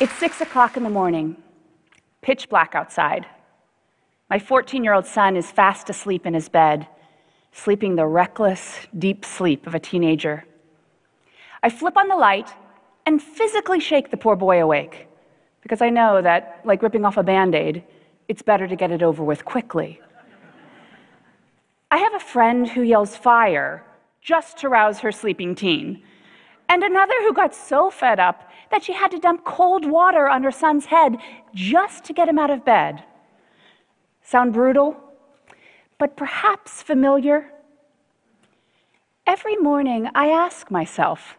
[0.00, 1.36] It's six o'clock in the morning,
[2.22, 3.26] pitch black outside.
[4.30, 6.88] My 14 year old son is fast asleep in his bed,
[7.52, 10.46] sleeping the reckless, deep sleep of a teenager.
[11.62, 12.48] I flip on the light
[13.04, 15.06] and physically shake the poor boy awake
[15.60, 17.84] because I know that, like ripping off a band aid,
[18.26, 20.00] it's better to get it over with quickly.
[21.90, 23.84] I have a friend who yells fire
[24.22, 26.02] just to rouse her sleeping teen,
[26.70, 30.44] and another who got so fed up that she had to dump cold water on
[30.44, 31.16] her son's head
[31.52, 33.02] just to get him out of bed.
[34.22, 34.96] Sound brutal?
[35.98, 37.50] But perhaps familiar?
[39.26, 41.36] Every morning I ask myself,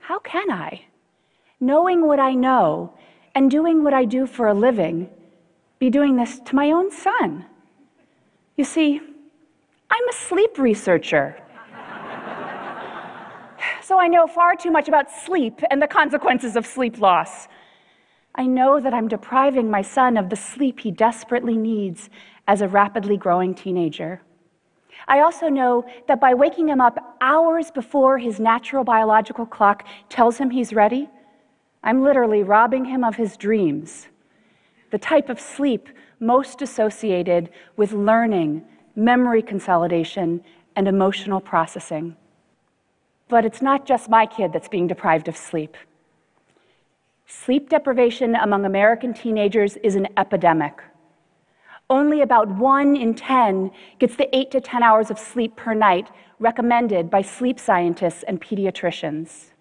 [0.00, 0.86] how can I,
[1.60, 2.92] knowing what I know
[3.36, 5.08] and doing what I do for a living,
[5.78, 7.46] be doing this to my own son?
[8.56, 9.00] You see,
[9.88, 11.36] I'm a sleep researcher.
[13.88, 17.48] So I know far too much about sleep and the consequences of sleep loss.
[18.34, 22.10] I know that I'm depriving my son of the sleep he desperately needs
[22.46, 24.20] as a rapidly growing teenager.
[25.08, 30.36] I also know that by waking him up hours before his natural biological clock tells
[30.36, 31.08] him he's ready,
[31.82, 34.08] I'm literally robbing him of his dreams,
[34.90, 35.88] the type of sleep
[36.20, 38.66] most associated with learning,
[38.96, 40.44] memory consolidation,
[40.76, 42.16] and emotional processing.
[43.28, 45.76] But it's not just my kid that's being deprived of sleep.
[47.26, 50.82] Sleep deprivation among American teenagers is an epidemic.
[51.90, 56.08] Only about one in 10 gets the 8 to 10 hours of sleep per night
[56.38, 59.52] recommended by sleep scientists and pediatricians.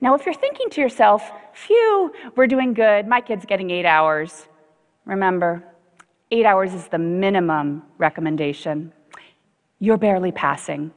[0.00, 4.48] Now, if you're thinking to yourself, phew, we're doing good, my kid's getting eight hours,
[5.04, 5.62] remember,
[6.30, 8.92] eight hours is the minimum recommendation.
[9.78, 10.92] You're barely passing.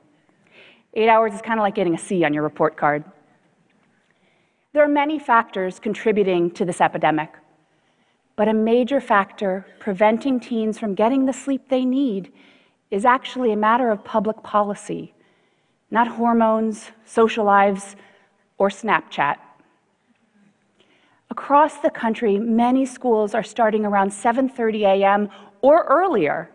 [0.96, 3.04] Eight hours is kind of like getting a C on your report card.
[4.74, 7.32] There are many factors contributing to this epidemic,
[8.36, 12.32] but a major factor preventing teens from getting the sleep they need
[12.92, 15.16] is actually a matter of public policy,
[15.90, 17.96] not hormones, social lives,
[18.60, 19.38] or Snapchat.
[21.32, 25.30] Across the country, many schools are starting around 7:30 a.m.
[25.62, 26.52] or earlier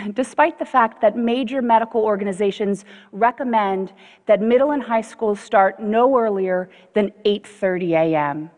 [0.14, 3.92] despite the fact that major medical organizations recommend
[4.26, 8.50] that middle and high schools start no earlier than 8:30 a.m.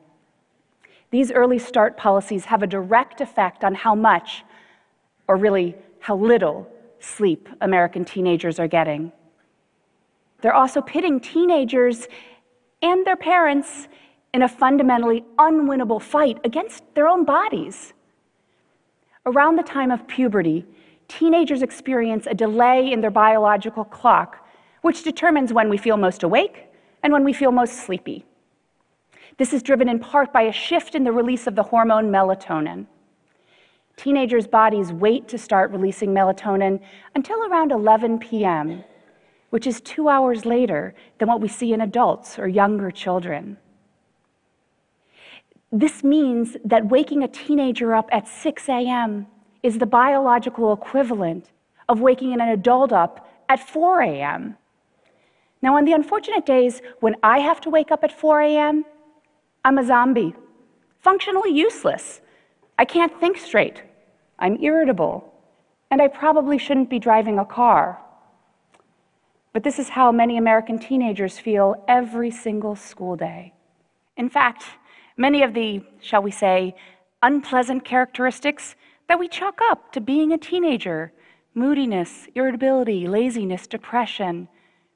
[1.11, 4.45] These early start policies have a direct effect on how much
[5.29, 6.69] or really how little
[6.99, 9.13] sleep American teenagers are getting.
[10.41, 12.09] They're also pitting teenagers
[12.83, 13.89] and their parents
[14.35, 17.95] in a fundamentally unwinnable fight against their own bodies.
[19.25, 20.67] Around the time of puberty,
[21.09, 24.47] teenagers experience a delay in their biological clock,
[24.83, 26.67] which determines when we feel most awake
[27.03, 28.25] and when we feel most sleepy.
[29.37, 32.87] This is driven in part by a shift in the release of the hormone melatonin.
[33.97, 36.81] Teenagers' bodies wait to start releasing melatonin
[37.15, 38.85] until around 11 p.m.,
[39.51, 43.57] which is two hours later than what we see in adults or younger children.
[45.71, 49.27] This means that waking a teenager up at 6 a.m
[49.65, 51.51] is the biological equivalent
[51.89, 54.57] of waking an adult up at 4 a.m.
[55.63, 58.85] Now, on the unfortunate days when I have to wake up at 4 a.m.,
[59.65, 60.35] I'm a zombie,
[61.01, 62.21] functionally useless.
[62.79, 63.83] I can't think straight.
[64.39, 65.33] I'm irritable,
[65.91, 67.99] and I probably shouldn't be driving a car.
[69.55, 73.55] But this is how many American teenagers feel every single school day.
[74.19, 74.65] In fact,
[75.17, 76.77] many of the, shall we say,
[77.23, 78.77] unpleasant characteristics
[79.09, 81.13] that we chalk up to being a teenager
[81.55, 84.49] moodiness, irritability, laziness, depression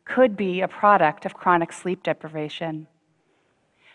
[0.04, 2.86] could be a product of chronic sleep deprivation.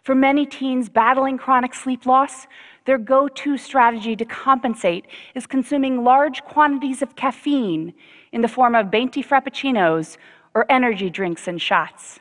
[0.03, 2.47] For many teens battling chronic sleep loss,
[2.85, 7.94] their go to strategy to compensate is consuming large quantities of caffeine
[8.31, 10.18] in the form of venti frappuccinos
[10.54, 12.19] or energy drinks and shots.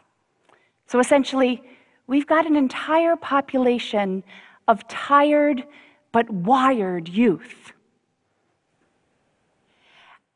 [0.87, 1.63] So essentially,
[2.07, 4.23] we've got an entire population
[4.69, 5.65] of tired
[6.13, 7.73] but wired youth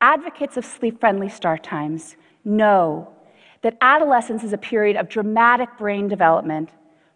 [0.03, 3.09] Advocates of sleep friendly start times know
[3.63, 6.69] that adolescence is a period of dramatic brain development,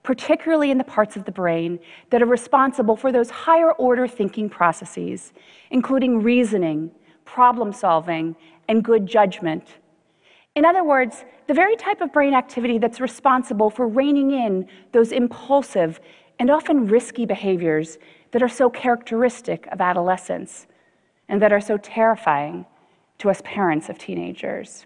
[0.02, 1.78] particularly in the parts of the brain
[2.08, 5.34] that are responsible for those higher order thinking processes,
[5.70, 6.90] including reasoning,
[7.26, 8.34] problem solving,
[8.66, 9.76] and good judgment.
[10.56, 15.12] In other words, the very type of brain activity that's responsible for reining in those
[15.12, 16.00] impulsive
[16.38, 17.98] and often risky behaviors
[18.30, 20.66] that are so characteristic of adolescence
[21.30, 22.66] and that are so terrifying
[23.18, 24.84] to us parents of teenagers.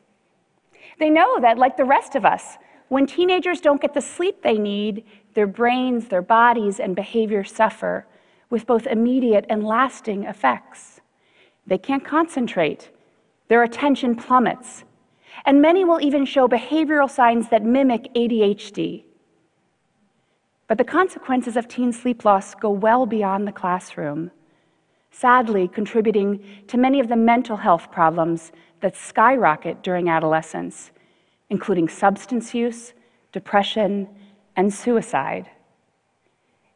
[1.01, 2.59] They know that, like the rest of us,
[2.89, 5.05] When teenagers don't get the sleep they need,
[5.35, 8.07] their brains, their bodies, and behavior suffer
[8.51, 11.01] with both immediate and lasting effects.
[11.67, 12.91] They can't concentrate,
[13.49, 14.85] their attention plummets,
[15.47, 19.05] and many will even show behavioral signs that mimic ADHD.
[20.69, 24.31] But the consequences of teen sleep loss go well beyond the classroom,
[25.15, 28.51] sadly, contributing to many of the mental health problems
[28.81, 30.91] that skyrocket during adolescence,
[31.51, 32.93] including substance use,
[33.33, 34.09] depression,
[34.57, 35.49] and suicide.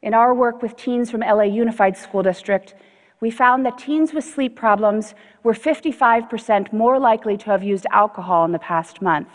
[0.02, 2.74] In our work with teens from LA Unified School District,
[3.20, 8.44] we found that teens with sleep problems were 55% more likely to have used alcohol
[8.44, 9.28] in the past month.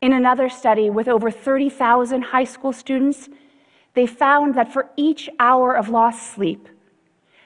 [0.00, 3.28] In another study with over 30,000 high school students,
[3.94, 6.68] they found that for each hour of lost sleep,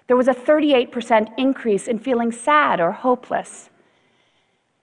[0.06, 3.70] there was a 38% increase in feeling sad or hopeless,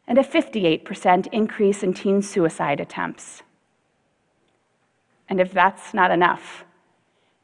[0.07, 3.43] and a 58% increase in teen suicide attempts.
[5.29, 6.65] And if that's not enough,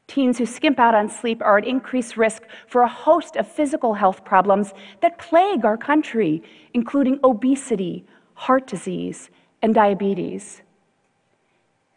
[0.08, 3.92] Teens who skimp out on sleep are at increased risk for a host of physical
[3.92, 4.72] health problems
[5.02, 6.42] that plague our country,
[6.72, 9.28] including obesity, heart disease,
[9.60, 10.62] and diabetes.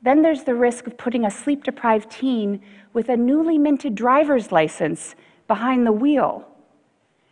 [0.02, 2.62] Then there's the risk of putting a sleep deprived teen
[2.92, 5.16] with a newly minted driver's license
[5.52, 6.48] behind the wheel.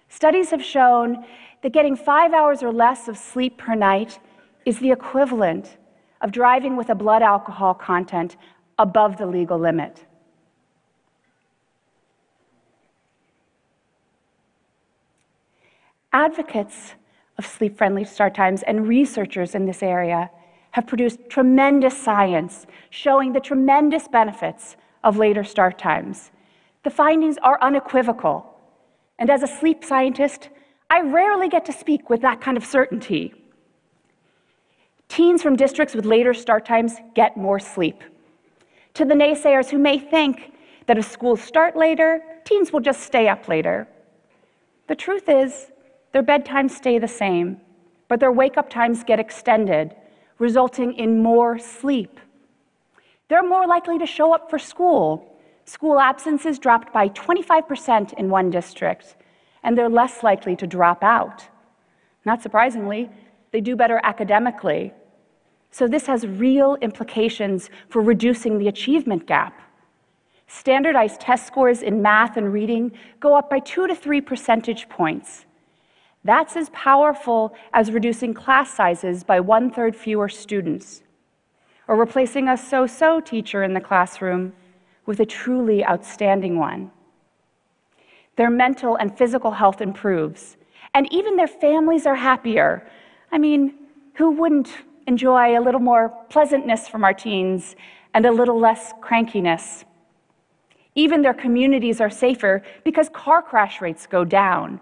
[0.09, 1.23] Studies have shown
[1.61, 4.19] that getting five hours or less of sleep per night
[4.65, 5.77] is the equivalent
[6.19, 8.35] of driving with a blood alcohol content
[8.77, 10.03] above the legal limit.
[16.11, 16.95] Advocates
[17.37, 20.29] of sleep friendly start times and researchers in this area
[20.71, 24.75] have produced tremendous science showing the tremendous benefits
[25.05, 26.31] of later start times.
[26.83, 28.45] The findings are unequivocal.
[29.17, 30.49] And as a sleep scientist,
[30.89, 33.33] I rarely get to speak with that kind of certainty.
[35.09, 38.03] Teens from districts with later start times get more sleep.
[38.93, 40.53] To the naysayers who may think
[40.87, 43.87] that if schools start later, teens will just stay up later.
[44.87, 45.71] The truth is,
[46.11, 47.61] their bedtimes stay the same,
[48.07, 49.95] but their wake up times get extended,
[50.39, 52.19] resulting in more sleep.
[53.27, 55.38] They're more likely to show up for school.
[55.69, 59.15] School absences dropped by 25% in one district,
[59.61, 61.47] and they're less likely to drop out.
[62.25, 63.07] Not surprisingly,
[63.51, 64.93] they do better academically.
[65.69, 69.61] So, this has real implications for reducing the achievement gap.
[70.47, 75.45] Standardized test scores in math and reading go up by two to three percentage points.
[76.23, 81.03] That's as powerful as reducing class sizes by one third fewer students,
[81.87, 84.53] or replacing a so so teacher in the classroom
[85.09, 86.91] with a truly outstanding one.
[88.35, 90.55] Their mental and physical health improves,
[90.93, 92.87] and even their families are happier.
[93.31, 93.73] I mean,
[94.13, 94.69] who wouldn't
[95.07, 97.75] enjoy a little more pleasantness from our teens
[98.13, 99.83] and a little less crankiness?
[100.93, 104.79] Even their communities are safer because car crash rates go down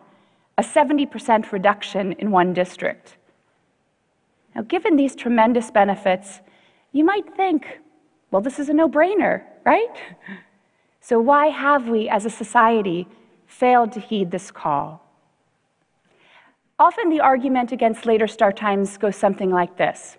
[0.57, 3.15] a 70% reduction in one district.
[4.53, 6.41] Now, given these tremendous benefits,
[6.91, 7.79] you might think,
[8.29, 9.95] well, this is a no brainer, right?
[11.01, 13.05] So, why have we as a society
[13.45, 15.03] failed to heed this call?
[16.79, 20.17] Often the argument against later start times goes something like this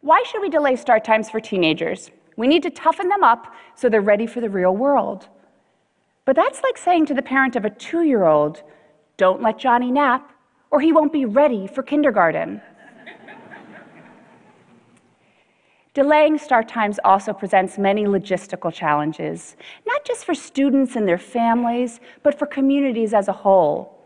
[0.00, 2.10] Why should we delay start times for teenagers?
[2.36, 5.28] We need to toughen them up so they're ready for the real world.
[6.24, 8.62] But that's like saying to the parent of a two year old,
[9.16, 10.32] don't let Johnny nap,
[10.70, 12.62] or he won't be ready for kindergarten.
[15.94, 19.56] Delaying start times also presents many logistical challenges,
[19.86, 23.98] not just for students and their families, but for communities as a whole.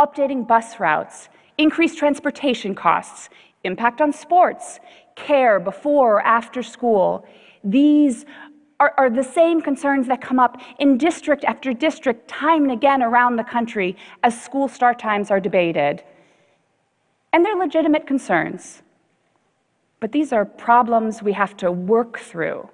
[0.00, 3.28] Updating bus routes, increased transportation costs,
[3.62, 4.80] impact on sports,
[5.14, 7.24] care before or after school.
[7.62, 8.24] These
[8.80, 13.00] are, are the same concerns that come up in district after district, time and again
[13.00, 16.02] around the country as school start times are debated.
[17.32, 18.82] And they're legitimate concerns.
[20.02, 22.68] But these are problems we have to work through.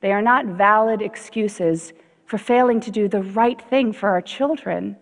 [0.00, 1.92] They are not valid excuses
[2.26, 4.96] for failing to do the right thing for our children,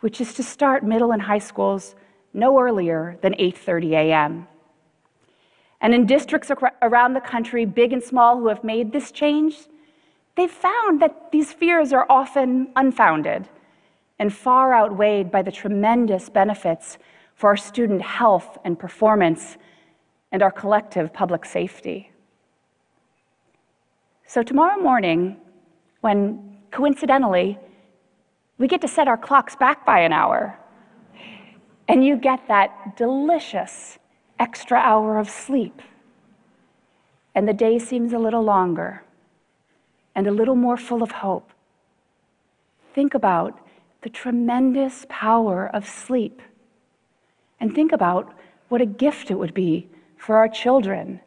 [0.00, 1.94] which is to start middle and high schools
[2.32, 4.48] no earlier than 8:30 a.m.
[5.82, 6.50] And in districts
[6.80, 9.54] around the country, big and small, who have made this change,
[10.36, 13.46] they've found that these fears are often unfounded
[14.18, 16.96] and far outweighed by the tremendous benefits
[17.34, 19.58] for our student health and performance
[20.32, 22.10] and our collective public safety.
[24.26, 25.36] So, tomorrow morning,
[26.00, 27.58] when coincidentally
[28.58, 30.58] we get to set our clocks back by an hour,
[31.86, 33.98] and you get that delicious
[34.38, 35.82] extra hour of sleep.
[37.34, 39.02] and the day seems a little longer
[40.14, 41.50] and a little more full of hope,
[42.94, 43.58] think about
[44.02, 46.42] the tremendous power of sleep.
[47.60, 48.34] And think about
[48.68, 49.88] what a gift it would be
[50.22, 51.20] for our children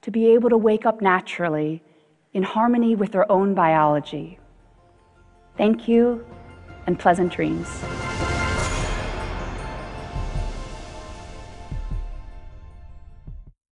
[0.00, 1.82] to be able to wake up naturally
[2.32, 4.38] in harmony with their own biology.
[5.58, 6.24] Thank you
[6.86, 7.68] and pleasant dreams.